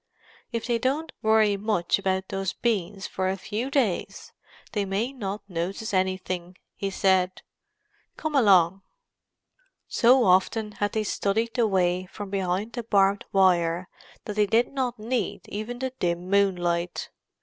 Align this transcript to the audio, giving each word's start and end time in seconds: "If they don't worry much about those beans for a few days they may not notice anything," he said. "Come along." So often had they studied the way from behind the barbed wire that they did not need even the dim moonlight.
"If 0.51 0.65
they 0.65 0.79
don't 0.79 1.11
worry 1.21 1.57
much 1.57 1.99
about 1.99 2.29
those 2.29 2.53
beans 2.53 3.05
for 3.05 3.29
a 3.29 3.37
few 3.37 3.69
days 3.69 4.31
they 4.71 4.83
may 4.83 5.13
not 5.13 5.43
notice 5.47 5.93
anything," 5.93 6.57
he 6.75 6.89
said. 6.89 7.43
"Come 8.17 8.33
along." 8.33 8.81
So 9.87 10.23
often 10.25 10.71
had 10.71 10.93
they 10.93 11.03
studied 11.03 11.53
the 11.53 11.67
way 11.67 12.07
from 12.07 12.31
behind 12.31 12.73
the 12.73 12.81
barbed 12.81 13.25
wire 13.31 13.89
that 14.25 14.35
they 14.37 14.47
did 14.47 14.73
not 14.73 14.97
need 14.97 15.47
even 15.49 15.77
the 15.77 15.91
dim 15.99 16.27
moonlight. 16.31 17.11